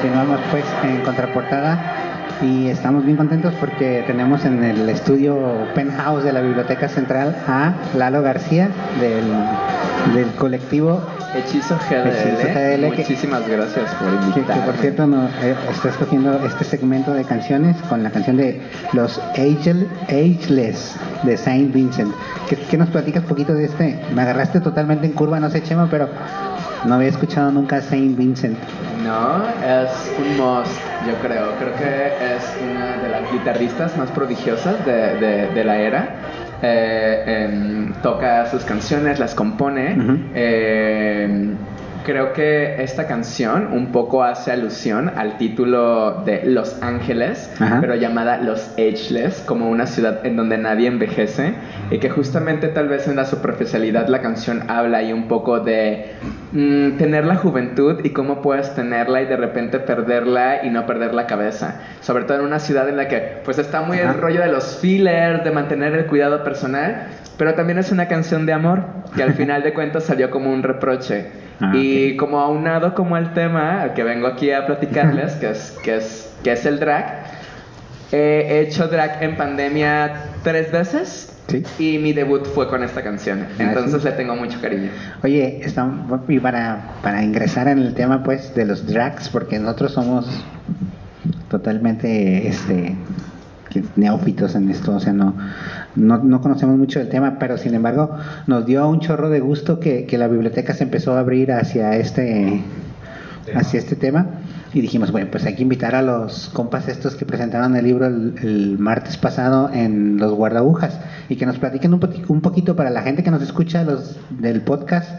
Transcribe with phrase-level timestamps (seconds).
[0.00, 1.78] Continuamos pues en contraportada
[2.40, 5.36] y estamos bien contentos porque tenemos en el estudio
[5.74, 11.02] Penthouse de la Biblioteca Central a Lalo García del, del colectivo
[11.34, 12.08] Hechizo GDL.
[12.08, 14.62] Hechizo GDL, que- Muchísimas gracias por que, que invitarme.
[14.64, 18.62] por cierto no, eh, está escogiendo este segmento de canciones con la canción de
[18.94, 22.10] los Agel- Ageless de Saint Vincent.
[22.48, 24.00] ¿Qué, qué nos platicas poquito de este?
[24.14, 26.08] Me agarraste totalmente en curva, no sé Chema, pero
[26.86, 28.56] no había escuchado nunca Saint Vincent.
[29.10, 29.90] No, es
[30.20, 30.70] un must,
[31.04, 31.56] yo creo.
[31.58, 36.08] Creo que es una de las guitarristas más prodigiosas de, de- de la era.
[36.62, 39.96] Eh, em, toca sus canciones, las compone.
[40.34, 41.54] Eh,
[42.04, 47.78] creo que esta canción un poco hace alusión al título de Los Ángeles, Ajá.
[47.80, 51.54] pero llamada Los Ageless, como una ciudad en donde nadie envejece,
[51.90, 56.12] y que justamente tal vez en la superficialidad la canción habla ahí un poco de
[56.52, 61.14] mm, tener la juventud y cómo puedes tenerla y de repente perderla y no perder
[61.14, 64.12] la cabeza, sobre todo en una ciudad en la que pues está muy Ajá.
[64.12, 68.46] el rollo de los fillers, de mantener el cuidado personal, pero también es una canción
[68.46, 68.84] de amor
[69.14, 71.49] que al final de cuentas salió como un reproche.
[71.60, 75.96] Ah, y como aunado como el tema que vengo aquí a platicarles, que es, que
[75.96, 77.24] es, que es el drag,
[78.12, 80.12] he hecho drag en pandemia
[80.42, 81.64] tres veces Sí.
[81.80, 83.44] y mi debut fue con esta canción.
[83.58, 84.08] Ah, Entonces sí.
[84.08, 84.88] le tengo mucho cariño.
[85.24, 89.92] Oye, estamos, y para, para ingresar en el tema pues de los drags, porque nosotros
[89.92, 90.44] somos
[91.48, 92.94] totalmente este
[93.96, 95.34] neófitos en esto, o sea, no,
[95.96, 99.80] no, no conocemos mucho del tema, pero sin embargo nos dio un chorro de gusto
[99.80, 102.62] que, que la biblioteca se empezó a abrir hacia este,
[103.54, 104.26] hacia este tema.
[104.72, 108.06] Y dijimos, bueno, pues hay que invitar a los compas estos que presentaron el libro
[108.06, 112.90] el, el martes pasado en los guardabujas y que nos platiquen un, un poquito para
[112.90, 115.10] la gente que nos escucha los del podcast,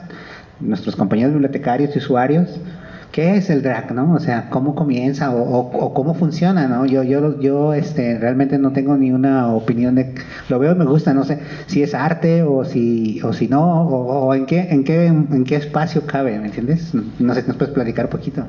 [0.61, 2.61] nuestros compañeros bibliotecarios y usuarios,
[3.11, 4.13] ¿qué es el drag, no?
[4.13, 6.85] O sea, ¿cómo comienza o, o- o cómo funciona, no?
[6.85, 10.13] Yo, yo, yo este, realmente no tengo ni una opinión de...
[10.49, 13.81] Lo veo y me gusta, no sé si es arte o si, o si no,
[13.83, 16.93] o, o en, qué, en, qué, en qué espacio cabe, ¿me entiendes?
[17.19, 18.45] No sé, ¿nos puedes platicar un poquito?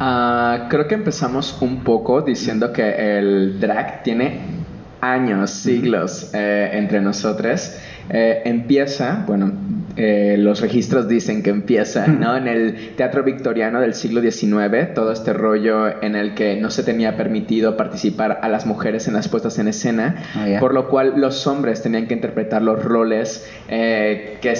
[0.00, 4.40] Ah, creo que empezamos un poco diciendo que el drag tiene
[5.00, 7.76] años, siglos eh, entre nosotros.
[8.10, 9.52] Eh, empieza, bueno,
[9.96, 12.36] eh, los registros dicen que empieza, ¿no?
[12.36, 16.82] En el teatro victoriano del siglo XIX, todo este rollo en el que no se
[16.82, 21.14] tenía permitido participar a las mujeres en las puestas en escena, Ah, por lo cual
[21.16, 24.54] los hombres tenían que interpretar los roles eh, que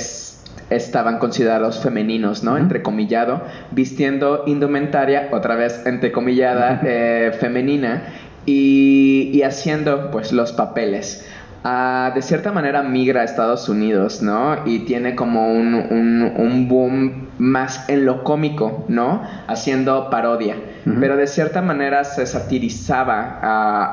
[0.70, 2.58] estaban considerados femeninos, ¿no?
[2.58, 8.02] Entrecomillado, vistiendo indumentaria, otra vez entrecomillada, eh, femenina,
[8.44, 11.26] y, y haciendo pues los papeles.
[11.64, 14.66] Ah, de cierta manera migra a Estados Unidos, ¿no?
[14.66, 19.20] Y tiene como un, un- un boom más en lo cómico, ¿no?
[19.48, 20.54] Haciendo parodia.
[21.00, 23.84] Pero de cierta manera se satirizaba a,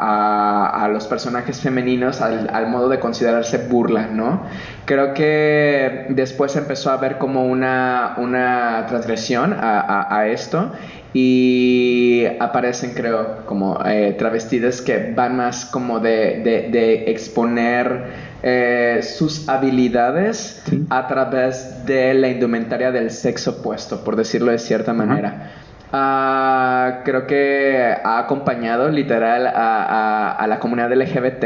[0.72, 4.44] a- a los personajes femeninos al, al modo de considerarse burla, ¿no?
[4.86, 10.72] Creo que después empezó a haber como una, una transgresión a, a- a esto
[11.14, 19.00] y aparecen, creo, como eh, travestidas que van más como de, de- de exponer eh,
[19.04, 20.86] sus habilidades Sí.
[20.90, 25.52] a través de la indumentaria del sexo opuesto, por decirlo de cierta manera.
[25.92, 29.52] Ah, creo que ha acompañado literal a,
[29.84, 31.46] a- a la comunidad LGBT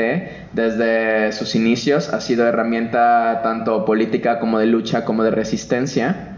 [0.52, 2.14] desde sus inicios.
[2.14, 6.36] Ha sido herramienta tanto política como de lucha como de resistencia.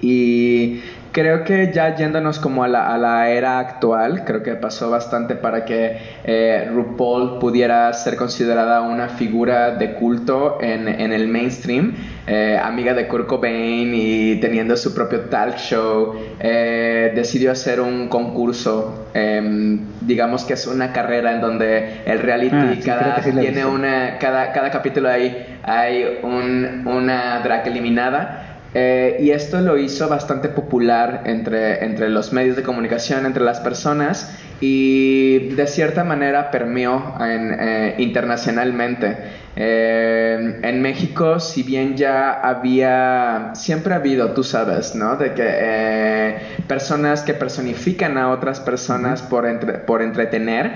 [0.00, 0.80] Y
[1.12, 5.34] creo que ya yéndonos como a la, a la era actual, creo que pasó bastante
[5.34, 11.94] para que eh, RuPaul pudiera ser considerada una figura de culto en, en el mainstream,
[12.26, 18.08] eh, amiga de Kurt Cobain y teniendo su propio talk show, eh, decidió hacer un
[18.08, 23.30] concurso, em, digamos que es una carrera en donde el reality Ah, sí, cada, sí
[23.32, 28.48] tiene una, cada, cada capítulo hay, hay un- una drag eliminada.
[28.74, 33.60] Eh, y esto lo hizo bastante popular entre, entre los medios de comunicación, entre las
[33.60, 39.16] personas, y de cierta manera permeó en, eh, internacionalmente.
[39.56, 45.16] Eh, en México, si bien ya había, siempre ha habido, tú sabes, ¿no?
[45.16, 46.36] De que eh,
[46.66, 50.72] personas que personifican a otras personas por, entre- por entretener,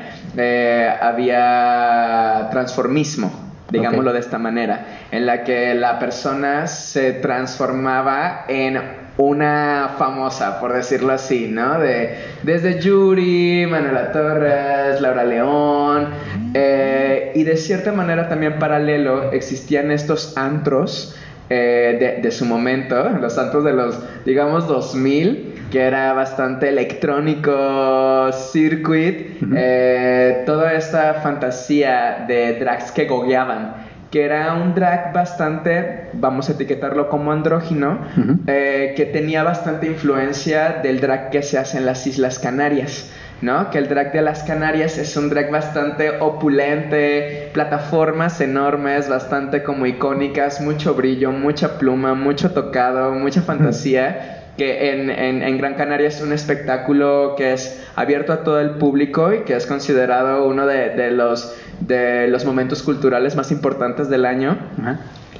[1.01, 9.95] había transformismo digámoslo de esta manera, en la que la persona se transformaba en una
[9.99, 11.79] famosa, por decirlo así, ¿no?
[11.79, 16.11] De, desde Yuri, Manuela Torres, Laura León,
[16.53, 21.17] eh, y de cierta manera también paralelo existían estos antros
[21.49, 28.31] eh, de, de su momento, los antros de los, digamos, 2000, que era bastante electrónico,
[28.33, 33.75] circuit, eh, toda esta fantasía de drags que gogueaban,
[34.11, 37.99] que era un drag bastante, vamos a etiquetarlo como andrógino,
[38.47, 43.11] eh, que tenía bastante influencia del drag que se hace en las Islas Canarias.
[43.43, 43.71] ¿No?
[43.71, 49.87] Que el drag de las Canarias es un drag bastante opulente, plataformas enormes, bastante como
[49.87, 56.09] icónicas, mucho brillo, mucha pluma, mucho tocado, mucha fantasía que en, en- en Gran Canaria
[56.09, 60.67] es un espectáculo que es abierto a todo el público y que es considerado uno
[60.67, 64.57] de, de los, de los momentos culturales más importantes del año.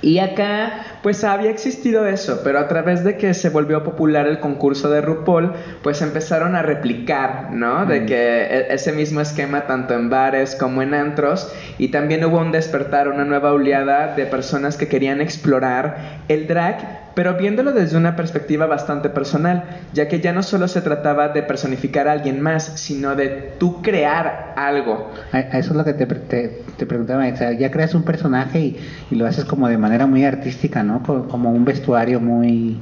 [0.03, 4.41] Y acá, pues había existido eso, pero a través de que se volvió popular el
[4.41, 5.53] concurso de RuPaul,
[5.83, 7.87] pues empezaron a replicar, ¿no?
[7.87, 8.07] De Mm.
[8.07, 12.53] que e- ese mismo esquema tanto en bares como en antros, y también hubo un
[12.53, 15.97] despertar, una nueva oleada de personas que querían explorar
[16.29, 19.65] el drag, pero viéndolo desde una perspectiva bastante personal,
[19.95, 23.81] ya que ya no solo se trataba de personificar a alguien más, sino de tú
[23.81, 25.11] crear algo.
[25.33, 28.03] A, a eso es lo que te, te, te preguntaba, o sea, ya creas un
[28.05, 28.77] personaje y,
[29.11, 31.03] y lo haces como de manera muy artística, ¿no?
[31.03, 32.79] Co- Como un vestuario muy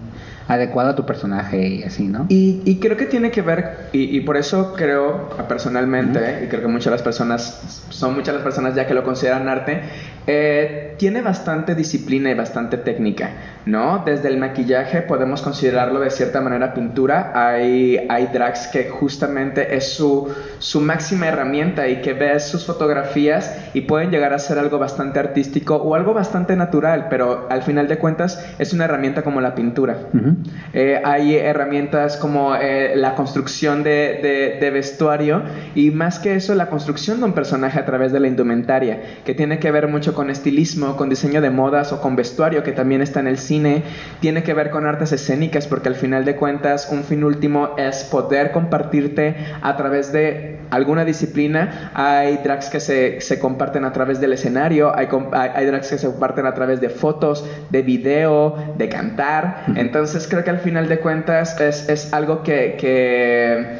[0.46, 2.26] adecuado a tu personaje y así, ¿no?
[2.28, 6.60] Y, y creo que tiene que ver, y, y por eso creo personalmente, y creo
[6.60, 9.80] que muchas las personas, son muchas las personas ya que lo consideran arte,
[10.26, 13.30] eh, tiene bastante disciplina y bastante técnica,
[13.66, 14.02] ¿no?
[14.06, 19.92] Desde el maquillaje podemos considerarlo de cierta manera pintura, hay, hay drags que justamente es
[19.92, 24.78] su, su máxima herramienta y que ves sus fotografías y pueden llegar a ser algo
[24.78, 29.40] bastante artístico o algo bastante natural, pero al final de cuentas es una herramienta como
[29.40, 29.98] la pintura.
[30.14, 30.36] Ujú.
[30.72, 35.42] Eh, hay herramientas como eh, la construcción de, de- de vestuario
[35.74, 39.34] y más que eso la construcción de un personaje a través de la indumentaria, que
[39.34, 43.02] tiene que ver mucho con estilismo, con diseño de modas o con vestuario, que también
[43.02, 43.82] está en el cine,
[44.20, 48.04] tiene que ver con artes escénicas, porque al final de cuentas un fin último es
[48.04, 51.90] poder compartirte a través de alguna disciplina.
[51.94, 55.98] Hay drags que se, se comparten a través del escenario, hay, hay, hay drags que
[55.98, 59.64] se comparten a través de fotos, de video, de cantar.
[59.76, 63.78] Entonces creo que al final de cuentas es, es algo que, que,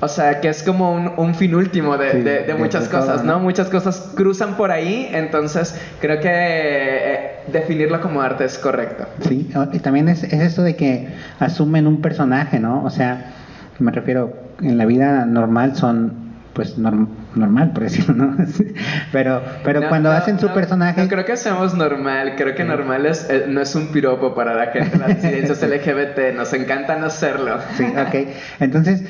[0.00, 2.88] o sea, que es como un, un fin último de, Sí, de- de de- muchas
[2.88, 3.34] todo, cosas, ¿no?
[3.34, 3.40] ¿no?
[3.40, 9.04] Muchas cosas cruzan por ahí, entonces creo que eh, definirlo como arte es correcto.
[9.28, 12.82] Sí, o- y también es, es esto de que asumen un personaje, ¿no?
[12.84, 13.32] O sea,
[13.78, 16.12] me refiero, en la vida normal son,
[16.54, 18.36] pues, norm- normal, por decirlo, ¿no?
[19.12, 21.02] pero pero No, cuando no, hacen su personaje...
[21.02, 22.34] No creo que hacemos normal.
[22.36, 26.34] Creo que normal es, eh, no es un piropo para la gente las disidencias LGBT.
[26.36, 27.58] Nos encanta no serlo.
[27.76, 28.28] Sí, ok.
[28.60, 29.02] Entonces,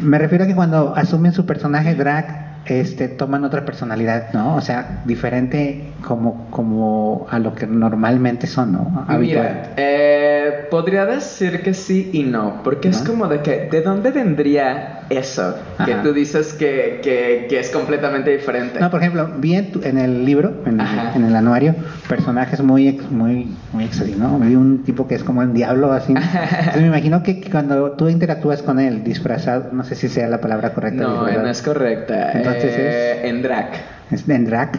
[0.00, 4.54] me refiero a que cuando asumen su personaje drag, este, toman otra personalidad, ¿no?
[4.56, 9.06] O sea, diferente como, como a lo que normalmente son, ¿no?
[9.08, 9.62] Mira, Habitual.
[9.76, 14.97] eh, podría decir que sí y no, porque es como de que, ¿de dónde vendría
[15.10, 15.56] eso?
[15.84, 18.78] Que tú dices que, que, que es completamente diferente.
[18.80, 20.80] No, por ejemplo, vi en, tu- en el libro, en,
[21.24, 21.74] el anuario,
[22.08, 23.84] personajes muy, muy, muy
[24.16, 24.38] ¿no?
[24.38, 26.12] Vi un tipo que es como un diablo, así.
[26.58, 30.40] Entonces me imagino que, cuando tú interactúas con él disfrazado, no sé si sea la
[30.40, 31.02] palabra correcta.
[31.04, 32.32] no, disfrazado, no es correcta.
[32.32, 33.70] Entonces Eh, En drag.
[34.10, 34.72] es en drag,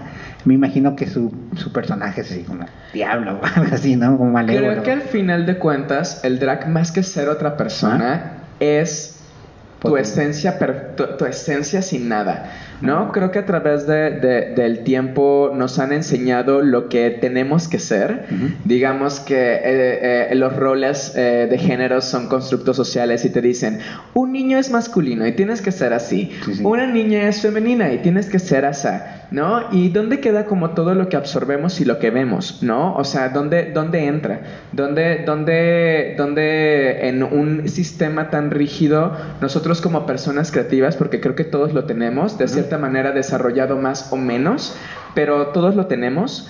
[0.45, 4.17] me imagino que su, su personaje es así como diablo o algo así, ¿no?
[4.17, 4.71] Como malévolo.
[4.71, 9.18] Creo que al final de cuentas, el drag, más que ser otra persona, es
[9.81, 13.11] tu esencia, per- tu, tu esencia sin nada, ¿no?
[13.13, 17.79] Creo que a través de- de- del tiempo nos han enseñado lo que tenemos que
[17.79, 18.25] ser.
[18.65, 23.79] Digamos que eh, eh, los roles eh, de género son constructos sociales y te dicen,
[24.13, 26.63] un niño es masculino y tienes que ser así, Sí, sí.
[26.63, 28.89] una niña es femenina y tienes que ser así,
[29.31, 29.63] ¿no?
[29.71, 32.95] ¿Y dónde queda como todo lo que absorbemos y lo que vemos, ¿no?
[32.95, 34.41] O sea, ¿dónde, dónde entra?
[34.73, 41.43] ¿Dónde, dónde, dónde en un sistema tan rígido nosotros como personas creativas, porque creo que
[41.45, 44.75] todos lo tenemos, de cierta manera desarrollado más o menos,
[45.13, 46.49] pero todos lo tenemos,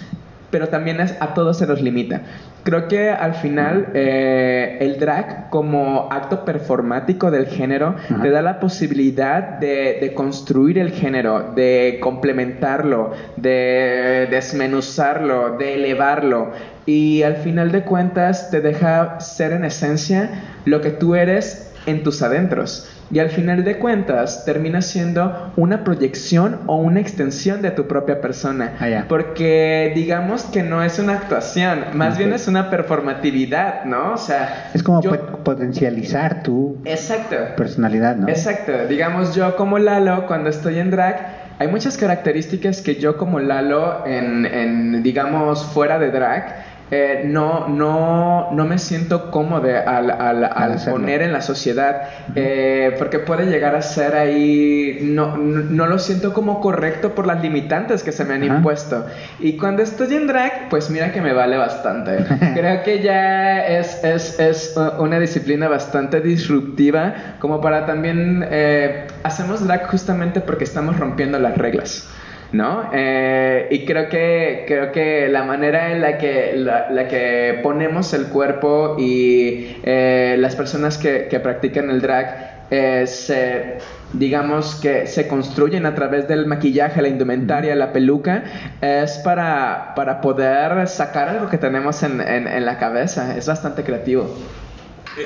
[0.51, 2.21] pero también es- a todos se nos limita.
[2.63, 8.21] Creo que al final eh, el drag como acto performático del género Ajá.
[8.21, 16.51] te da la posibilidad de, de construir el género, de complementarlo, de desmenuzarlo, de elevarlo
[16.85, 20.29] y al final de cuentas te deja ser en esencia
[20.65, 22.89] lo que tú eres en tus adentros.
[23.11, 28.21] Y al final de cuentas termina siendo una proyección o una extensión de tu propia
[28.21, 28.73] persona.
[28.79, 29.05] Ah.
[29.09, 34.13] Porque digamos que no es una actuación, más bien es una performatividad, ¿no?
[34.13, 35.11] O sea, Es como yo-
[35.43, 37.35] potencializar tu Exacto.
[37.57, 38.27] personalidad, ¿no?
[38.29, 38.71] Exacto.
[38.87, 44.05] Digamos, yo como Lalo, cuando estoy en drag, hay muchas características que yo como Lalo,
[44.05, 46.55] en, en, digamos, fuera de drag,
[46.91, 52.01] eh, no, no, no me siento cómodo al, al- poner en la sociedad,
[52.35, 57.27] eh, porque puede llegar a ser ahí, no, no, no lo siento como correcto por
[57.27, 58.55] las limitantes que se me han Ajá.
[58.57, 59.05] impuesto.
[59.39, 62.17] Y cuando estoy en drag, pues mira que me vale bastante.
[62.55, 69.07] Creo que ya es, es, es uh, una disciplina bastante disruptiva, como para también, eh,
[69.23, 72.09] hacemos drag justamente porque estamos rompiendo las reglas.
[72.51, 72.89] ¿No?
[72.93, 78.25] Eh, y creo que, creo que la manera en la que, la, que ponemos el
[78.25, 83.77] cuerpo y eh, las personas que, que practican el drag eh, se,
[84.13, 88.43] digamos que se construyen a través del maquillaje, la indumentaria, la peluca,
[88.81, 93.37] es para, para poder sacar algo que tenemos en, en- en la cabeza.
[93.37, 94.27] Es bastante creativo.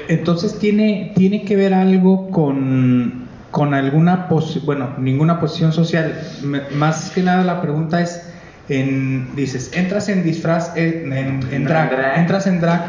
[0.09, 3.22] Entonces tiene, tiene que ver algo con,
[3.53, 6.11] con alguna posición, bueno, ninguna posición social.
[6.41, 8.19] Me- más que nada la pregunta es,
[8.67, 12.17] en, dices, entras en disfraz, en, en- Drag.
[12.17, 12.81] entras en drag,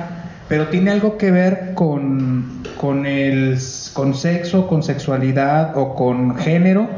[0.48, 3.58] pero tiene algo que ver con, con el
[3.92, 6.88] con sexo, con sexualidad o con género.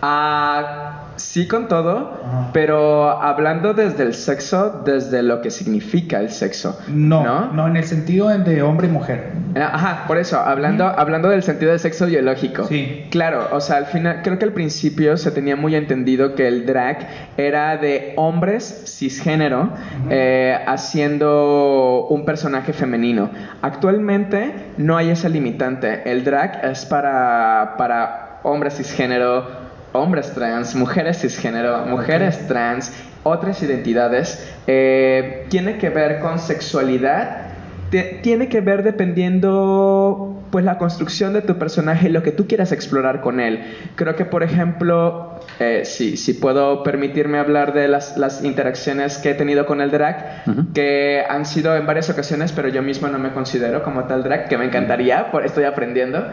[0.00, 2.50] Ah, sí con todo, Ajá.
[2.52, 6.78] pero hablando desde el sexo, desde lo que significa el sexo.
[6.88, 7.52] No, ¿No?
[7.52, 9.32] no, en el sentido de hombre y mujer.
[9.54, 12.64] Eh, Ajá, por eso, hablando, hablando del sentido del sexo biológico.
[12.64, 13.06] Sí.
[13.10, 16.66] Claro, o sea, al final, creo que al principio se tenía muy entendido que el
[16.66, 19.70] drag era de hombres cisgénero
[20.10, 23.30] eh, haciendo un personaje femenino.
[23.60, 26.10] Actualmente no hay esa limitante.
[26.10, 29.61] El drag es para, para hombres cisgénero,
[29.92, 34.46] hombres trans, mujeres cisgénero, mujeres trans, otras identidades.
[34.66, 37.48] Eh, tiene que ver con sexualidad
[37.90, 42.46] te- tiene que ver dependiendo pues la construcción de tu personaje y lo que tú
[42.46, 43.60] quieras explorar con él.
[43.96, 49.34] Creo que por ejemplo, eh, si, puedo permitirme hablar de las, las interacciones que he
[49.34, 50.42] tenido con el drag,
[50.74, 54.48] que han sido en varias ocasiones, pero yo mismo no me considero como tal drag,
[54.48, 56.26] que me encantaría, por, estoy aprendiendo.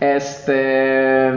[0.00, 1.32] Este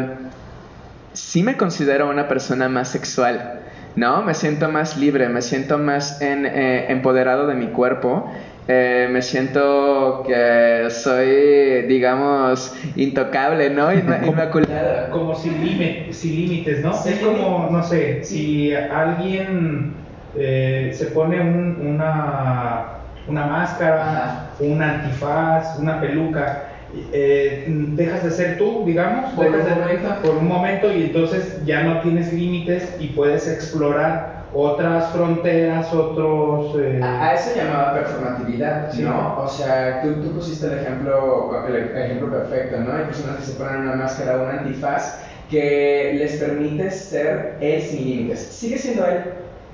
[1.20, 3.62] sí me considero una persona más sexual,
[3.96, 4.24] ¿no?
[4.24, 8.32] Me siento más libre, me siento más en, eh, empoderado de mi cuerpo.
[8.72, 13.92] eh, me siento que soy, digamos, intocable, ¿no?
[13.92, 15.10] Inma- Inmaculado.
[15.12, 16.94] Como sin, límite- sin límites, ¿no?
[16.94, 17.10] Sí.
[17.14, 22.86] Es como, no sé, si alguien eh, se pone un- una,
[23.26, 24.52] una máscara, Ajá.
[24.60, 26.69] un antifaz, una peluca,
[27.12, 30.16] eh, dejas de ser tú, digamos, Por dejas un de- momento.
[30.24, 36.76] por un momento y entonces ya no tienes límites y puedes explorar otras fronteras, otros...
[36.80, 39.04] eh, A, eso llamaba performatividad, Sí.
[39.04, 39.38] ¿no?
[39.44, 42.94] O sea, tú, tú pusiste el ejemplo, el ejemplo perfecto, ¿no?
[42.94, 45.20] Hay personas que se ponen una máscara un antifaz
[45.52, 48.40] que les permite ser él sin límites.
[48.40, 49.22] Sigue siendo él,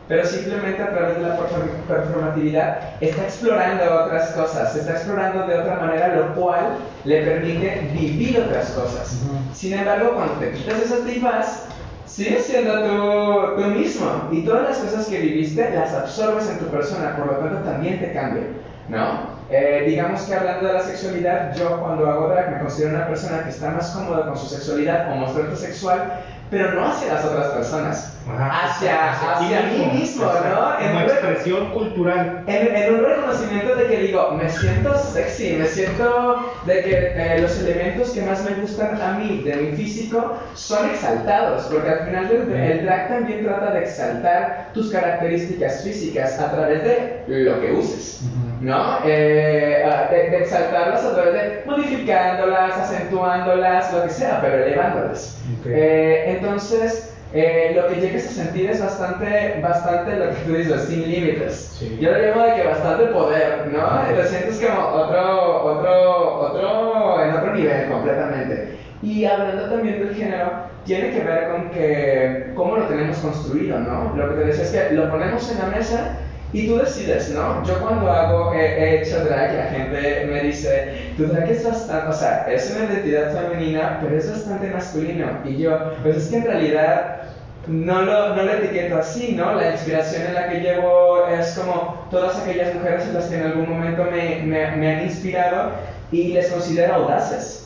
[0.07, 5.57] pero simplemente a través de la perform- performatividad está explorando otras cosas, está explorando de
[5.59, 9.19] otra manera, lo cual le permite vivir otras cosas.
[9.53, 11.63] Sin embargo, cuando te quitas ese antifaz,
[12.05, 16.65] sigues siendo tú, tú mismo y todas las cosas que viviste las absorbes en tu
[16.67, 18.47] persona, por lo tanto también te cambian,
[18.87, 19.35] ¿no?
[19.49, 23.43] Eh, digamos que hablando de la sexualidad, yo cuando hago drag me considero una persona
[23.43, 27.47] que está más cómoda con su sexualidad o mostrarte sexual, pero no hacia las otras
[27.47, 30.49] personas, Ajá, hacia, hacia, ti mí mismo, Exacto.
[30.49, 30.79] ¿no?
[30.79, 32.43] En Como un- expresión cultural.
[32.47, 37.39] en, en un reconocimiento de que digo, me siento sexy, me siento, De que eh,
[37.41, 42.05] los elementos que más me gustan a mí de mi físico son exaltados, porque al
[42.05, 47.61] final el, el drag también trata de exaltar tus características físicas a través de lo
[47.61, 48.21] que uses.
[48.61, 48.99] ¿no?
[49.05, 55.37] Eh, ah, de, de exaltarlas a través de modificándolas, acentuándolas, lo que sea, pero elevándolas.
[55.59, 55.67] Ok.
[55.67, 60.83] Eh, entonces, eh, lo que llegues a sentir es bastante, bastante lo que tú dices,
[60.83, 61.75] sin límites.
[61.77, 61.97] Sí.
[61.99, 64.17] Yo lo llamo de que bastante poder, ¿no?
[64.17, 68.77] Lo sientes como otro, otro, otro, en otro nivel completamente.
[69.01, 70.49] Y hablando también del género,
[70.85, 74.15] tiene que ver con que cómo lo tenemos construido, ¿no?
[74.15, 76.17] Lo que te decía es que lo ponemos en la mesa
[76.53, 77.61] y tú decides, ¿no?
[77.65, 82.07] Yo cuando hago, he, he hecho drag, la gente me dice, tu drag es bastante,
[82.07, 85.27] o sea, es una identidad femenina, pero es bastante masculino.
[85.43, 87.24] Y yo, pues es que en realidad
[87.67, 89.53] no lo, no lo etiqueto así, ¿no?
[89.53, 93.43] La inspiración en la que llevo es como todas aquellas mujeres en las que en
[93.43, 95.71] algún momento me, me, me han inspirado
[96.11, 97.61] y les considero audaces.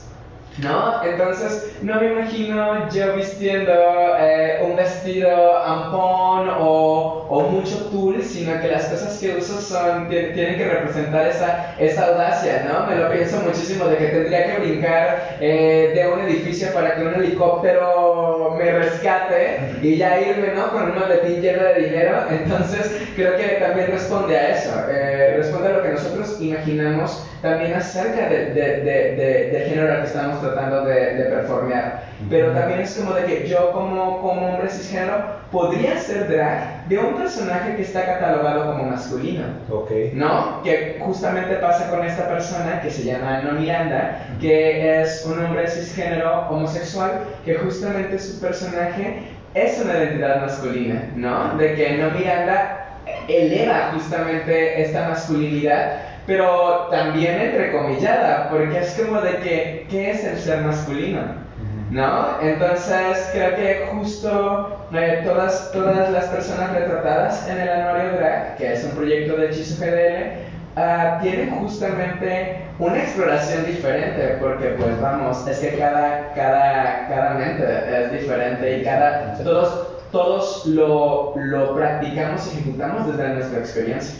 [0.57, 1.01] ¿No?
[1.03, 3.71] Entonces, no me imagino yo vistiendo
[4.19, 6.88] eh, un vestido ampón o,
[7.29, 11.63] o mucho tul, sino que las cosas que uso son, ti- tienen que representar esa,
[11.77, 12.85] esa audacia, ¿no?
[12.85, 17.03] Me lo pienso muchísimo de que tendría que brincar eh, de un edificio para que
[17.03, 20.71] un helicóptero me rescate y ya irme, ¿no?
[20.71, 22.25] Con un maletín lleno de dinero.
[22.29, 27.73] Entonces, creo que también responde a eso, eh, responde a lo que nosotros imaginamos también
[27.73, 31.93] acerca de, de, de, de- del género al que estamos tratando de, de performear.
[32.29, 36.97] Pero también es como de que yo como, como hombre cisgénero podría ser drag de
[36.97, 39.43] un personaje que está catalogado como masculino.
[39.69, 39.91] Ok.
[40.13, 40.61] ¿no?
[40.63, 45.67] Que justamente pasa con esta persona que se llama No Miranda, que es un hombre
[45.67, 51.57] cisgénero homosexual, que justamente su personaje es una identidad masculina, ¿no?
[51.57, 52.85] De que No Miranda
[53.27, 60.37] eleva justamente esta masculinidad, pero también entrecomillada, porque es como de que, ¿qué es el
[60.37, 61.48] ser masculino?
[61.89, 62.39] ¿No?
[62.41, 68.73] Entonces creo que justo eh, todas, todas las personas retratadas en el Anuario Drag, que
[68.73, 70.31] es un proyecto de Hechizo GDL,
[70.75, 77.65] ah, tienen justamente una exploración diferente, porque pues vamos, es que cada, cada, cada mente
[77.65, 84.15] es diferente y cada, todos, todos lo, lo practicamos y ejecutamos desde nuestra experiencia.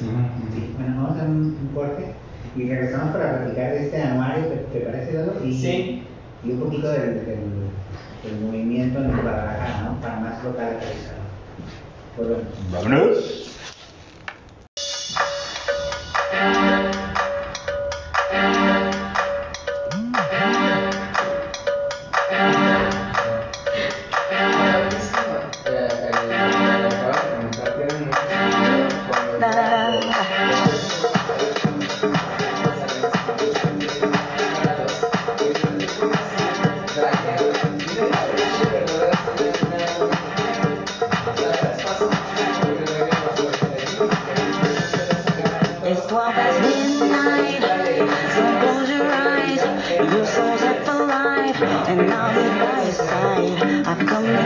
[0.54, 2.06] Sí, bueno, vamos a un, un corte
[2.56, 5.34] y regresamos para platicar de este anuario, ¿te, te parece, Lalo?
[5.44, 6.06] Y, Sí.
[6.44, 7.40] Y un poquito del, del,
[8.24, 10.02] del movimiento en Guadalajara, ¿no?
[10.02, 10.40] Para más.
[12.16, 12.44] Pues bueno.
[12.72, 13.46] Vámonos.
[53.90, 54.39] I'm coming.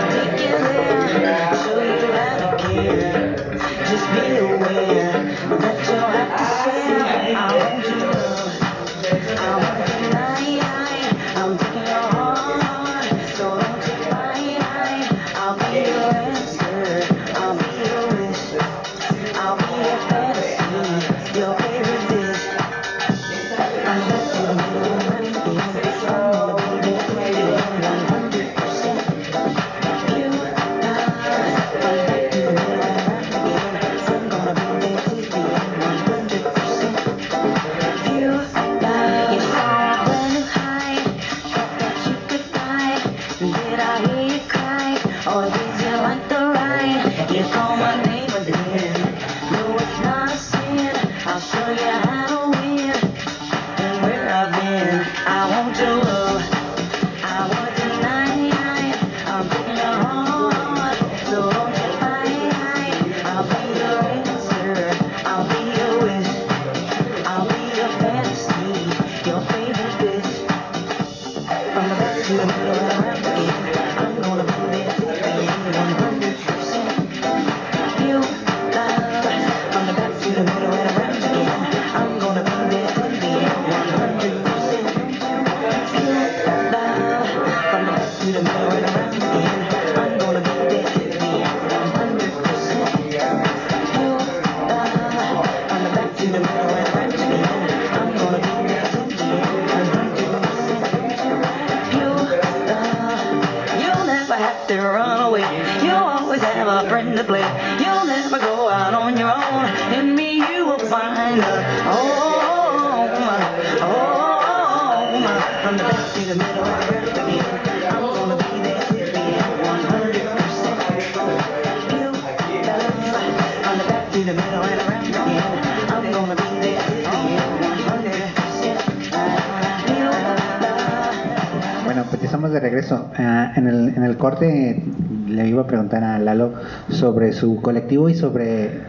[132.83, 133.11] Regreso.
[133.17, 134.83] Ah, en, el, en el corte
[135.27, 136.53] le iba a preguntar a Lalo
[136.89, 138.81] sobre su colectivo y sobre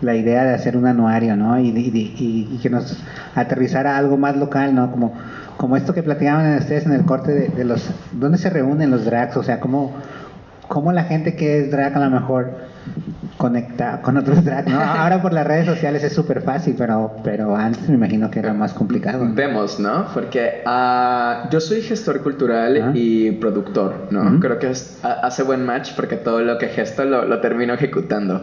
[0.00, 1.58] la idea de hacer un anuario, ¿no?
[1.58, 2.96] Y- y- y que nos
[3.34, 4.90] aterrizara algo más local, ¿no?
[4.90, 5.12] Como,
[5.56, 7.90] como esto que platicaban ustedes en el corte de, de los...
[8.12, 9.36] ¿Dónde se reúnen los drags?
[9.36, 9.92] O sea, cómo,
[10.68, 12.50] cómo la gente que es drag a lo mejor
[13.40, 14.78] conecta con otros drags, ¿no?
[15.00, 18.52] Ahora por las redes sociales es súper fácil, pero, pero antes me imagino que era
[18.52, 19.24] más complicado.
[19.24, 19.34] ¿no?
[19.34, 20.04] Vemos, ¿no?
[20.12, 24.38] Porque ah, yo soy gestor cultural y productor, ¿no?
[24.40, 28.42] Creo que es- hace buen match porque todo lo que gesto lo, lo termino ejecutando.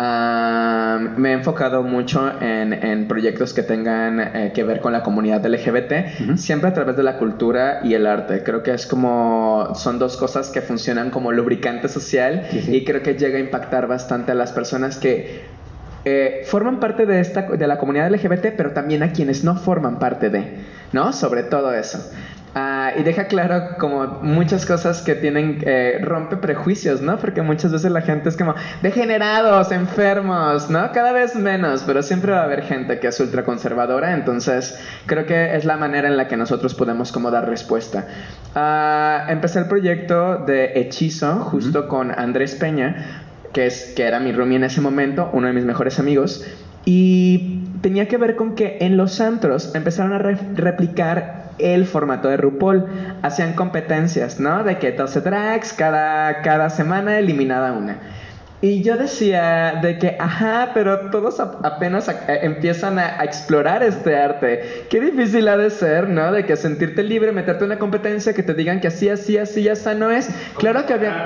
[0.00, 5.02] Ah, me he enfocado mucho en, en proyectos que tengan eh, que ver con la
[5.02, 8.44] comunidad LGBT, siempre a través de la cultura y el arte.
[8.44, 12.76] Creo que es como, son dos cosas que funcionan como lubricante social Sí, sí.
[12.76, 15.42] y creo que llega a impactar bastante a las personas que
[16.04, 19.98] eh, forman parte de, esta, de la comunidad LGBT, pero también a quienes no forman
[19.98, 20.58] parte de,
[20.92, 21.12] ¿no?
[21.12, 21.98] Sobre todo eso.
[22.60, 27.16] Ah, y deja claro como muchas cosas que tienen, eh, rompe prejuicios, ¿no?
[27.16, 30.90] Porque muchas veces la gente es como degenerados, enfermos, ¿no?
[30.90, 35.54] Cada vez menos, pero siempre va a haber gente que es ultraconservadora, entonces creo que
[35.54, 38.08] es la manera en la que nosotros podemos como dar respuesta.
[38.56, 44.32] Ah, empecé el proyecto de Hechizo justo con Andrés Peña, que, es, que era mi
[44.32, 46.44] roomie en ese momento, uno de mis mejores amigos,
[46.84, 52.28] y tenía que ver con que en los antros empezaron a re- replicar el formato
[52.28, 52.84] de RuPaul.
[53.22, 54.64] Hacían competencias, ¿no?
[54.64, 57.96] De que 12 drags, cada, cada semana eliminada una.
[58.60, 63.24] Y yo decía de que, ajá, pero todos ap- apenas a- eh, empiezan a, a
[63.24, 64.84] explorar este arte.
[64.90, 66.32] Qué difícil ha de ser, ¿no?
[66.32, 69.62] De que sentirte libre, meterte en una competencia, que te digan que así, así, así,
[69.62, 70.28] ya está, no es.
[70.58, 71.24] Claro que había...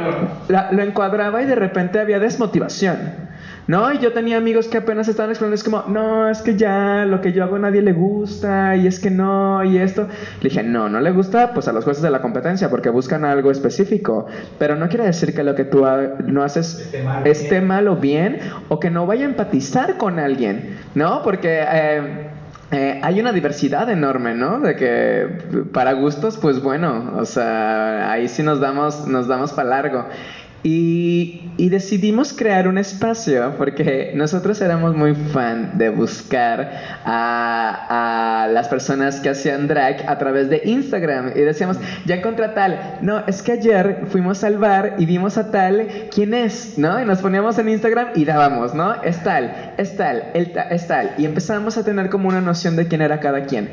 [0.48, 2.98] la- lo encuadraba y de repente había desmotivación.
[3.68, 3.92] ¿No?
[3.92, 7.20] Y yo tenía amigos que apenas estaban explorando, es como, no, es que ya lo
[7.20, 10.08] que yo hago a nadie le gusta, y es que no, y esto.
[10.40, 13.24] Le dije, no, no le gusta, pues a los jueces de la competencia, porque buscan
[13.24, 14.26] algo específico.
[14.58, 17.66] Pero no quiere decir que lo que tú ha- no haces Esté mal, esté bien.
[17.68, 21.22] mal o bien, o que no vaya a empatizar con alguien, ¿no?
[21.22, 21.62] Porque.
[21.70, 22.28] eh,
[22.74, 24.58] eh, hay una diversidad enorme, ¿no?
[24.58, 25.26] De que
[25.74, 30.06] para gustos, pues bueno, o sea, ahí sí nos damos, nos damos para largo.
[30.64, 38.68] Y, decidimos crear un espacio porque nosotros éramos muy fan de buscar a, a las
[38.68, 42.98] personas que hacían drag a través de Instagram y decíamos, ya encontré tal.
[43.00, 46.74] No, es que ayer fuimos al bar y vimos a tal, ¿quién es?
[46.78, 47.00] ¿No?
[47.00, 49.02] Y nos poníamos en Instagram y dábamos, ¿no?
[49.02, 51.12] Es tal, es tal, el ta- es tal.
[51.16, 53.70] Y empezamos a tener como una noción de quién era cada quien.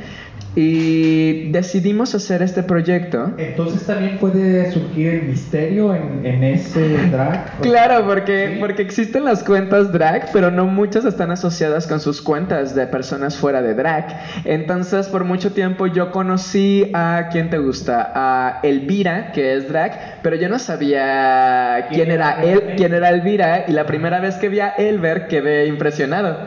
[0.55, 3.33] Y decidimos hacer este proyecto.
[3.37, 6.78] Entonces también puede surgir el misterio en, en ese
[7.11, 7.59] drag.
[7.61, 8.57] Claro, porque, Sí.
[8.59, 13.37] porque existen las cuentas drag, pero no muchas están asociadas con sus cuentas de personas
[13.37, 14.05] fuera de drag.
[14.45, 20.19] Entonces, por mucho tiempo yo conocí a quién te gusta, a Elvira, que es drag,
[20.21, 24.35] pero yo no sabía quién, ¿Quién era él, quién era Elvira, y la primera vez
[24.37, 26.37] que vi a Elber quedé impresionado,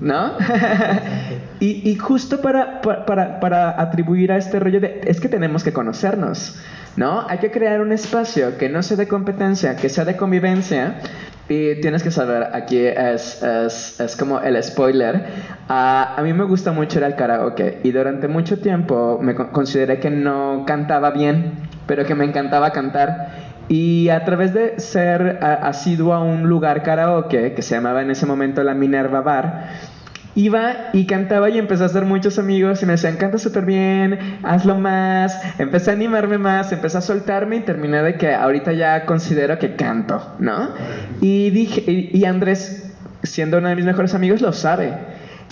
[0.00, 0.32] ¿no?
[1.60, 5.64] y, y justo para, pa- para, para atribuir a este rollo de, es que tenemos
[5.64, 6.58] que conocernos,
[6.96, 7.26] ¿no?
[7.28, 10.96] Hay que crear un espacio que no sea de competencia, que sea de convivencia.
[11.48, 15.24] Y tienes que saber, aquí es, es, es como el spoiler.
[15.68, 19.48] Ah, a mí me gusta mucho ir al karaoke y durante mucho tiempo me con-
[19.48, 21.54] consideré que no cantaba bien,
[21.86, 23.50] pero que me encantaba cantar.
[23.68, 28.26] Y a través de ser asiduo a un lugar karaoke que se llamaba en ese
[28.26, 29.70] momento la Minerva Bar,
[30.34, 34.18] Iba y cantaba y empecé a hacer muchos amigos y me decían, canta súper bien,
[34.42, 35.40] hazlo más.
[35.58, 39.74] Empecé a animarme más, empecé a soltarme y terminé de que ahorita ya considero que
[39.74, 40.70] canto, ¿no?
[41.20, 44.94] Y dije, y, y Andrés, siendo uno de mis mejores amigos, lo sabe.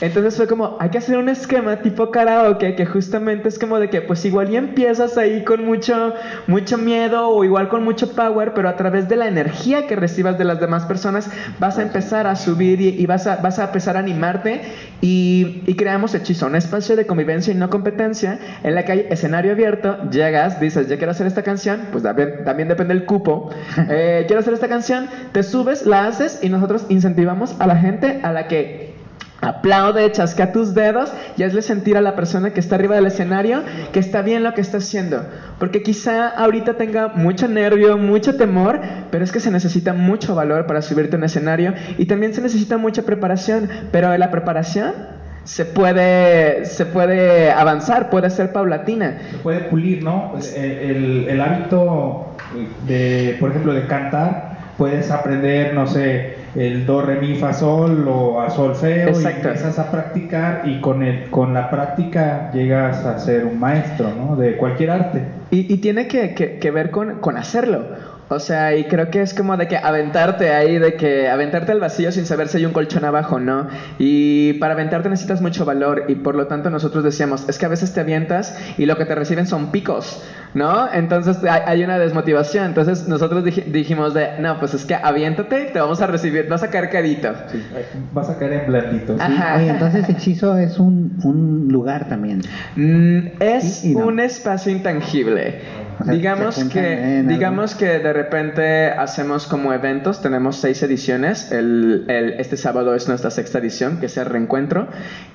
[0.00, 3.90] Entonces fue como, hay que hacer un esquema tipo karaoke que justamente es como de
[3.90, 6.14] que pues igual y empiezas ahí con mucho,
[6.46, 10.38] mucho miedo o igual con mucho power, pero a través de la energía que recibas
[10.38, 13.96] de las demás personas vas a empezar a subir y, vas, a, vas a empezar
[13.96, 14.62] a animarte.
[15.00, 19.52] Y, creamos Hechizo, un espacio de convivencia y no competencia en la que hay escenario
[19.52, 23.50] abierto, llegas, dices, ya quiero hacer esta canción, pues también, depende del cupo,
[23.90, 28.20] Eh, quiero hacer esta canción, te subes, la haces y nosotros incentivamos a la gente
[28.22, 28.87] a la que
[29.40, 33.62] Aplaude, chasca tus dedos y hazle sentir a la persona que está arriba del escenario
[33.92, 35.24] que está bien lo que está haciendo.
[35.60, 38.80] Porque quizá ahorita tenga mucho nervio, mucho temor,
[39.12, 42.40] pero es que se necesita mucho valor para subirte a un escenario y también se
[42.42, 43.68] necesita mucha preparación.
[43.92, 44.92] Pero la preparación
[45.44, 49.18] se puede, se puede avanzar, puede ser paulatina.
[49.30, 50.32] Se puede pulir, ¿no?
[50.56, 52.34] El, el- el hábito
[52.88, 58.06] de, por ejemplo, de cantar, puedes aprender, no sé, el do, re, mi, fa, sol
[58.08, 59.48] o a solfeo Exacto.
[59.48, 64.10] y empiezas a practicar y con, el, con la práctica llegas a ser un maestro,
[64.16, 64.36] ¿no?
[64.36, 65.22] De cualquier arte.
[65.50, 67.84] Y, y tiene que, que- que ver con, con hacerlo.
[68.30, 71.80] O sea, y creo que es como de que aventarte ahí, de que aventarte al
[71.80, 73.68] vacío sin saber si hay un colchón abajo, ¿no?
[73.98, 77.68] Y para aventarte necesitas mucho valor y por lo tanto nosotros decíamos, es que a
[77.70, 80.92] veces te avientas y lo que te reciben son picos, ¿no?
[80.92, 82.66] Entonces hay, hay una desmotivación.
[82.66, 86.62] Entonces nosotros dij- dijimos de, no, pues es que aviéntate, te vamos a recibir, vas
[86.62, 87.32] a caer cadito.
[87.50, 87.62] Sí,
[88.12, 89.14] vas a caer en blandito.
[89.16, 89.22] ¿sí?
[89.24, 89.56] Ajá.
[89.56, 92.42] Oye, entonces hechizo es un, un lugar también.
[92.76, 94.06] Mm, es Sí y no.
[94.06, 95.60] un espacio intangible.
[96.00, 97.28] O sea, digamos que algo.
[97.28, 101.50] digamos que de repente hacemos como eventos, tenemos seis ediciones.
[101.52, 104.88] El, el- este sábado es nuestra sexta edición, que es el reencuentro,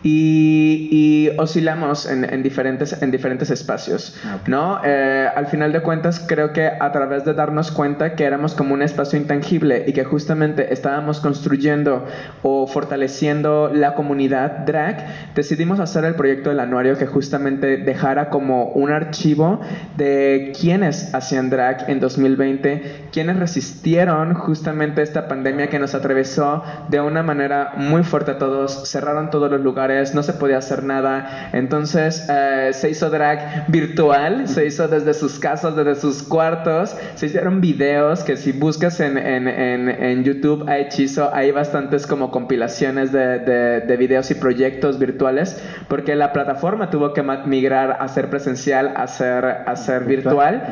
[0.04, 4.48] y, y oscilamos en, en diferentes en diferentes espacios, Ah, ok.
[4.48, 4.80] ¿no?
[4.84, 8.74] Eh, al final de cuentas, creo que a través de darnos cuenta que éramos como
[8.74, 12.06] un espacio intangible y que justamente estábamos construyendo
[12.43, 18.65] o fortaleciendo la comunidad drag, decidimos hacer el proyecto del anuario que justamente dejara como
[18.74, 19.62] un archivo
[19.98, 22.73] de quienes hacían drag en 2020,
[23.12, 28.90] quienes resistieron justamente esta pandemia que nos atravesó de una manera muy fuerte a todos,
[28.90, 34.48] cerraron todos los lugares, no se podía hacer nada, entonces eh, se hizo drag virtual,
[34.48, 39.18] se hizo desde sus casas, desde sus cuartos, se hicieron videos que si buscas en,
[39.18, 44.36] en, en, en YouTube a Hechizo hay bastantes como compilaciones de, de, de videos y
[44.36, 50.06] proyectos virtuales porque la plataforma tuvo que migrar a ser presencial, a ser, a ser
[50.06, 50.64] virtual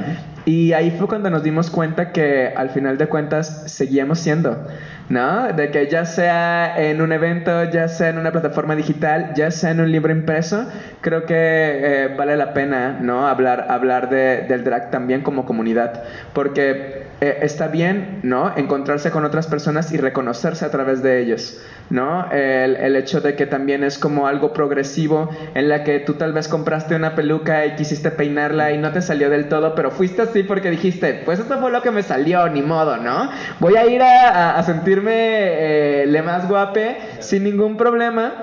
[0.52, 4.68] y ahí fue cuando nos dimos cuenta que al final de cuentas seguíamos siendo,
[5.12, 5.52] ¿no?
[5.54, 9.72] De que ya sea en un evento, ya sea en una plataforma digital, ya sea
[9.72, 10.66] en un libro impreso,
[11.02, 13.28] creo que eh, vale la pena, ¿no?
[13.28, 18.52] Hablar, hablar de- del drag también como comunidad, porque eh, está bien, ¿no?
[18.56, 22.32] Encontrarse con otras personas y reconocerse a través de ellos, ¿no?
[22.32, 26.34] El, el hecho de que también es como algo progresivo en la que tú tal
[26.34, 30.22] vez compraste una peluca y quisiste peinarla y no te salió del todo, pero fuiste
[30.24, 33.30] así porque dijiste, pues esto fue lo que me salió, ni modo, ¿no?
[33.60, 34.64] Voy a ir a, a- a
[35.02, 38.34] sentirme eh, le más guape sin ningún problema.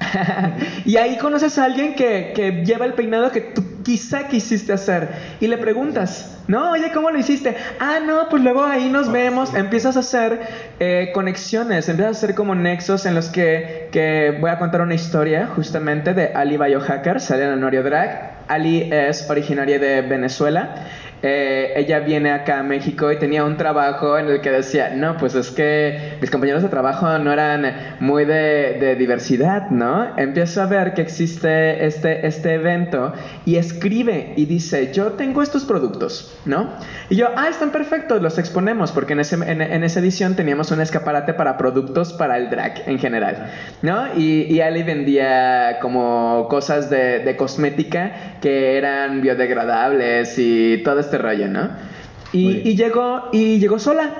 [0.84, 5.08] y ahí conoces a alguien que, que lleva el peinado que tú quizá quisiste hacer
[5.40, 7.56] y le preguntas, no, oye, ¿cómo lo hiciste?
[7.78, 10.40] Ah, no, pues luego ahí nos vemos, empiezas a hacer
[10.80, 14.94] eh, conexiones, empiezas a hacer como nexos en los que, que voy a contar una
[14.94, 18.32] historia justamente de Ali Biohacker, sale en el Anuario Drag.
[18.48, 20.74] Ali es originaria de Venezuela.
[21.22, 25.16] Eh, ella viene acá a México y tenía un trabajo en el que decía, no,
[25.16, 30.16] pues es que mis compañeros de trabajo no eran muy de, diversidad, ¿no?
[30.16, 33.12] Empiezo a ver que existe este, este evento
[33.44, 36.70] y escribe y dice, yo tengo estos productos, ¿no?
[37.08, 40.80] Y yo, ah, están perfectos, los exponemos, porque en, ese, en, esa edición teníamos un
[40.80, 43.50] escaparate para productos para el drag en general,
[43.82, 44.14] ¿no?
[44.16, 51.62] Y, Ali vendía como cosas de, cosmética que eran biodegradables y todo ¿no?
[51.62, 51.70] Muy
[52.32, 52.66] Y, bien.
[52.66, 54.10] y llegó, y llegó sola.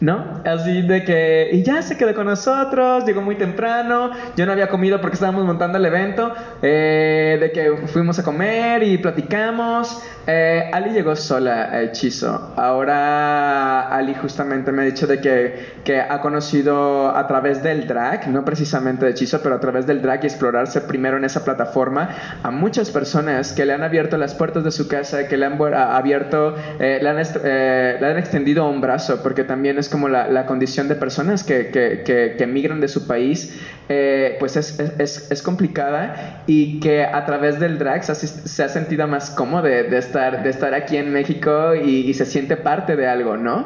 [0.00, 0.40] ¿No?
[0.46, 4.68] Así de que, y ya se quedó con nosotros, llegó muy temprano, yo no había
[4.68, 10.02] comido porque estábamos montando el evento, eh, de que fuimos a comer y platicamos.
[10.32, 12.52] Eh, Ali llegó sola a Hechizo.
[12.56, 18.28] Ahora Ali justamente me ha dicho de que, que ha conocido a través del drag,
[18.28, 22.10] no precisamente de Hechizo, pero a través del drag y explorarse primero en esa plataforma
[22.44, 25.58] a muchas personas que le han abierto las puertas de su casa, que le han
[25.74, 30.28] abierto, eh, le, han eh, le han extendido un brazo, porque también es como la,
[30.28, 32.46] la condición de personas que, que, que, que
[32.80, 33.52] de su país,
[33.88, 38.62] eh, pues es, es- es, complicada y que a través del drag se ha, se
[38.62, 42.56] ha sentido más cómodo de, de estar, de estar aquí en México y, se siente
[42.56, 43.64] parte de algo, ¿no?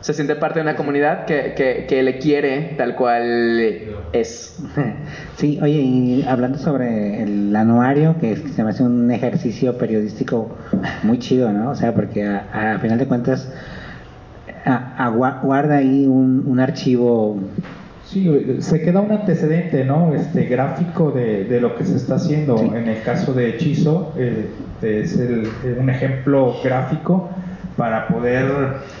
[0.00, 3.82] Se siente parte de una comunidad que, que, le quiere tal cual
[4.12, 4.56] es.
[5.36, 10.54] Sí, oye, y hablando sobre el anuario, que se me hace un ejercicio periodístico
[11.02, 11.70] muy chido, ¿no?
[11.70, 13.50] O sea, porque a, final de cuentas
[14.64, 17.38] a- a- gua- guarda ahí un, un archivo
[18.12, 20.12] Sí, se queda un antecedente, ¿no?
[20.14, 22.58] Este gráfico de, de lo que se está haciendo.
[22.58, 22.64] Sí.
[22.74, 24.46] En el caso de Hechizo, eh,
[24.82, 25.46] es el-
[25.78, 27.30] un ejemplo gráfico
[27.76, 28.46] para poder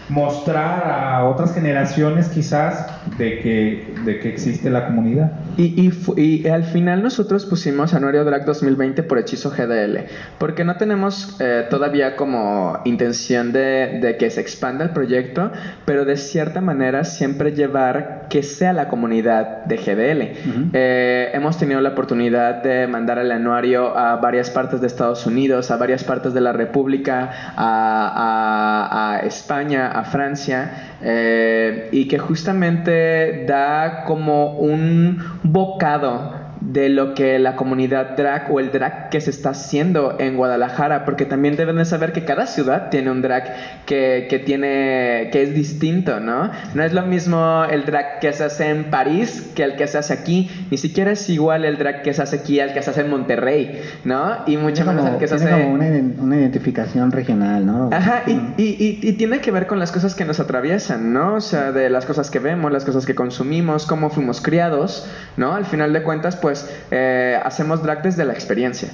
[0.08, 2.86] mostrar a otras generaciones quizás
[3.18, 5.32] de que, de que existe la comunidad.
[5.56, 10.06] Y, y y al final nosotros pusimos Anuario Drag 2020 por hechizo GDL,
[10.38, 15.50] porque no tenemos eh, todavía como intención de, de que se expanda el proyecto,
[15.84, 20.70] pero de cierta manera siempre llevar que sea la comunidad de GDL.
[20.72, 25.70] Eh, hemos tenido la oportunidad de mandar el anuario a varias partes de Estados Unidos,
[25.70, 32.18] a varias partes de la República, a, a- a España, a Francia, eh, y que
[32.18, 39.20] justamente da como un bocado de lo que la comunidad drag o el drag que
[39.20, 43.22] se está haciendo en Guadalajara, porque también deben de saber que cada ciudad tiene un
[43.22, 43.44] drag
[43.86, 46.50] que, que tiene que es distinto, ¿no?
[46.74, 49.98] No es lo mismo el drag que se hace en París que el que se
[49.98, 52.90] hace aquí, ni siquiera es igual el drag que se hace aquí al que se
[52.90, 54.36] hace en Monterrey, ¿no?
[54.46, 55.86] Y mucho menos el que se hace como una,
[56.22, 57.88] una identificación regional, ¿no?
[57.92, 61.34] Ajá, y, y- y- y tiene que ver con las cosas que nos atraviesan, ¿no?
[61.36, 65.54] O sea, de las cosas que vemos, las cosas que consumimos, cómo fuimos criados, ¿no?
[65.54, 66.49] Al final de cuentas, pues
[66.90, 68.88] eh, hacemos drag desde la experiencia.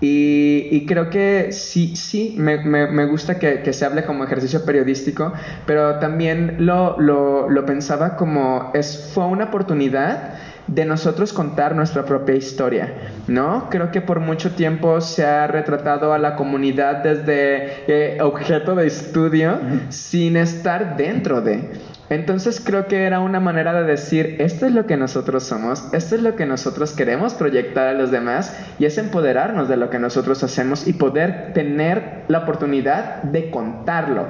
[0.00, 4.64] Y, creo que sí, sí, me, me- me gusta que, que se hable como ejercicio
[4.64, 5.32] periodístico,
[5.66, 10.34] pero también lo, lo- lo pensaba como es, fue una oportunidad
[10.68, 12.94] de nosotros contar nuestra propia historia,
[13.26, 13.68] ¿no?
[13.70, 18.86] Creo que por mucho tiempo se ha retratado a la comunidad desde eh, objeto de
[18.86, 21.70] estudio sin estar dentro de.
[22.10, 26.14] Entonces creo que era una manera de decir, esto es lo que nosotros somos, esto
[26.14, 29.98] es lo que nosotros queremos proyectar a los demás y es empoderarnos de lo que
[29.98, 34.26] nosotros hacemos y poder tener la oportunidad de contarlo,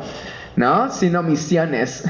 [0.59, 0.91] ¿no?
[0.91, 2.05] Sin omisiones.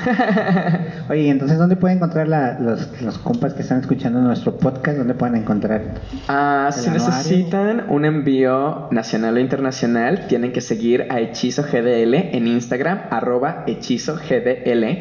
[1.11, 4.99] Oye, ¿y entonces ¿dónde pueden encontrar la- los, los compas que están escuchando nuestro podcast?
[4.99, 5.83] ¿Dónde pueden encontrar?
[6.29, 7.07] Ah, ¿El si anuario?
[7.09, 13.65] necesitan un envío nacional o internacional, tienen que seguir a Hechizo GDL en Instagram, arroba
[13.67, 14.99] Hechizo GDL.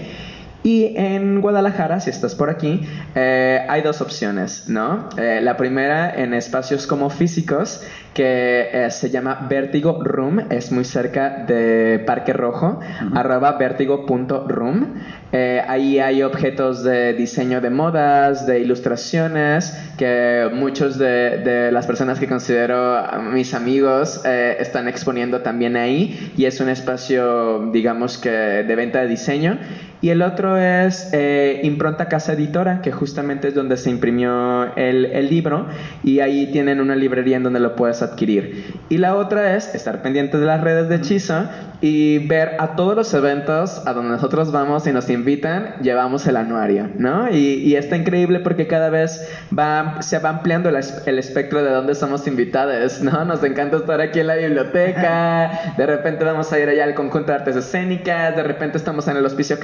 [0.68, 2.82] Y en Guadalajara, si estás por aquí,
[3.16, 5.08] eh, hay dos opciones, ¿no?
[5.18, 10.84] Eh, la primera en espacios como físicos, que eh, se llama Vértigo Room, es muy
[10.84, 12.82] cerca de Parque Rojo,
[13.16, 14.96] arroba vértigo.room.
[15.32, 21.88] Eh, ahí hay objetos de diseño de modas, de ilustraciones, que muchos de, de las
[21.88, 28.30] personas que considero mis amigos están exponiendo también ahí y es un espacio, digamos que,
[28.30, 29.60] de venta de diseño.
[30.02, 35.06] Y el otro es eh, Impronta Casa Editora, que justamente es donde se imprimió el,
[35.06, 35.66] el libro
[36.04, 38.76] y ahí tienen una librería en donde lo puedes adquirir.
[38.90, 41.46] Y la otra es estar pendiente de las redes de Hechizo
[41.82, 46.38] y ver a todos los eventos a donde nosotros vamos y nos invitan, llevamos el
[46.38, 47.30] anuario, ¿no?
[47.30, 51.72] Y, y está increíble porque cada vez va, se va ampliando el, el espectro de
[51.72, 53.26] dónde somos invitados, ¿no?
[53.26, 57.32] Nos encanta estar aquí en la biblioteca, de repente vamos a ir allá al conjunto
[57.32, 59.60] de artes escénicas, de repente estamos en el Hospicio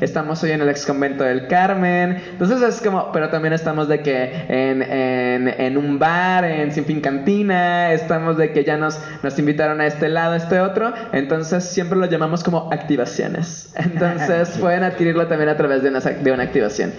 [0.00, 4.00] Estamos hoy en el ex convento del Carmen, entonces es como, pero también estamos de
[4.00, 8.98] que en, en, en un bar, en Sin Fin Cantina, estamos de que ya nos,
[9.22, 14.48] nos invitaron a este lado, a este otro, entonces siempre lo llamamos como activaciones, entonces
[14.58, 16.92] pueden adquirirlo también a través de una, de una activación.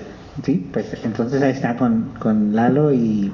[0.43, 3.31] Sí, pues entonces ahí está con, con Lalo y,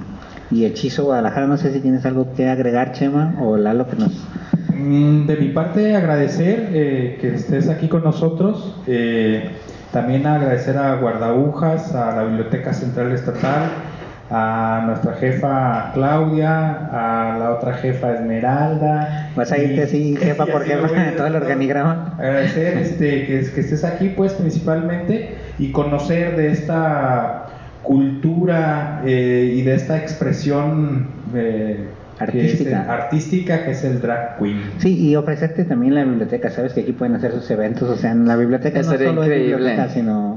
[0.52, 1.48] y Hechizo Guadalajara.
[1.48, 4.12] No sé si tienes algo que agregar, Chema, o Lalo que nos...
[4.74, 8.76] Mm, De mi parte, agradecer eh, que estés aquí con nosotros.
[8.88, 9.50] eh,
[9.92, 13.70] también agradecer a Guardabujas, a la Biblioteca Central Estatal,
[14.30, 19.30] a nuestra jefa Claudia, a la otra jefa Esmeralda.
[19.38, 22.14] Vas a irte así, jefa por jefa, todo el organigrama.
[22.18, 27.46] Agradecer este, que, que estés aquí, pues, principalmente, y conocer de esta
[27.86, 33.64] cultura eh, y de esta expresión eh, que es el- Artística.
[33.66, 34.62] que es el drag queen.
[34.80, 36.50] Sí, y ofrecerte también la biblioteca.
[36.50, 37.90] Sabes que aquí pueden hacer sus eventos.
[37.90, 39.56] O sea, en la biblioteca no solo es increíble.
[39.58, 40.35] biblioteca, sino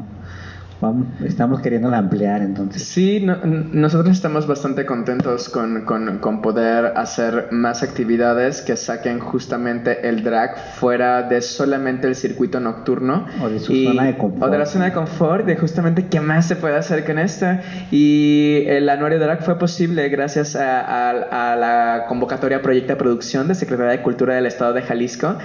[0.80, 2.42] vamos, estamos queriéndola ampliar.
[2.42, 8.76] Entonces, Sí, no- nosotros estamos bastante contentos con, con- con poder hacer más actividades que
[8.76, 13.26] saquen justamente el drag fuera de solamente el circuito nocturno.
[13.42, 14.42] O de su zona de confort.
[14.44, 17.46] O de la zona de confort, de justamente qué más se puede hacer con esto.
[17.90, 23.54] Y el anuario drag fue posible gracias a, a- a la convocatoria Proyecta Producción de
[23.54, 25.36] Secretaría de Cultura del Estado de Jalisco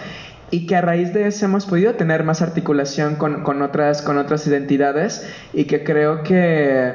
[0.54, 4.20] y que a raíz de eso hemos podido tener más articulación con, con otras, con
[4.20, 6.93] otras identidades y que creo que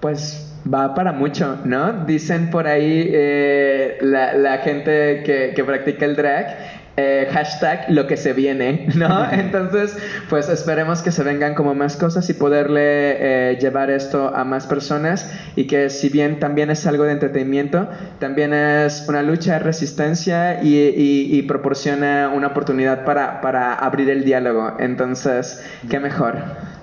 [0.00, 2.04] pues va para mucho, ¿no?
[2.06, 8.06] Dicen por ahí eh, la, la gente que, que practica el drag eh, hashtag lo
[8.06, 9.30] que se viene, ¿no?
[9.32, 9.96] Entonces,
[10.30, 14.66] pues esperemos que se vengan como más cosas y poderle eh, llevar esto a más
[14.66, 17.88] personas y que si bien también es algo de entretenimiento,
[18.20, 24.08] también es una lucha de resistencia y, y- y proporciona una oportunidad para, para abrir
[24.10, 24.76] el diálogo.
[24.78, 26.36] Entonces, qué mejor.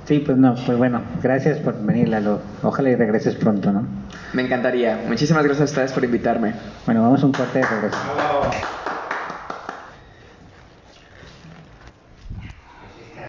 [0.05, 2.41] Sí, pues no, pues bueno, gracias por venir, Lalo.
[2.63, 3.85] Ojalá y regreses pronto, ¿no?
[4.33, 4.99] Me encantaría.
[5.07, 6.53] Muchísimas gracias a ustedes por invitarme.
[6.85, 7.97] Bueno, vamos a un corte de regreso.
[8.17, 8.90] Bravo.